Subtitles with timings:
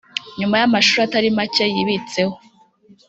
[0.39, 2.35] nyuma y’amashuri atari make yibitseho